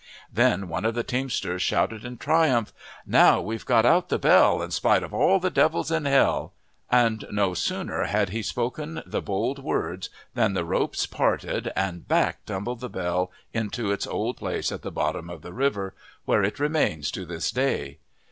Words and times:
Then 0.33 0.67
one 0.67 0.83
of 0.83 0.95
the 0.95 1.03
teamsters 1.03 1.61
shouted 1.61 2.03
in 2.03 2.17
triumph, 2.17 2.73
"Now 3.05 3.39
we've 3.39 3.67
got 3.67 3.85
out 3.85 4.09
the 4.09 4.17
bell, 4.17 4.63
in 4.63 4.71
spite 4.71 5.03
of 5.03 5.13
all 5.13 5.39
the 5.39 5.51
devils 5.51 5.91
in 5.91 6.05
hell," 6.05 6.53
and 6.89 7.23
no 7.29 7.53
sooner 7.53 8.05
had 8.05 8.29
he 8.29 8.41
spoken 8.41 9.03
the 9.05 9.21
bold 9.21 9.59
words 9.63 10.09
than 10.33 10.55
the 10.55 10.65
ropes 10.65 11.05
parted, 11.05 11.71
and 11.75 12.07
back 12.07 12.43
tumbled 12.47 12.79
the 12.79 12.89
bell 12.89 13.31
to 13.53 13.91
its 13.91 14.07
old 14.07 14.37
place 14.37 14.71
at 14.71 14.81
the 14.81 14.89
bottom 14.91 15.29
of 15.29 15.43
the 15.43 15.53
river, 15.53 15.93
where 16.25 16.43
it 16.43 16.57
remains 16.59 17.11
to 17.11 17.23
this 17.23 17.51
day. 17.51 17.99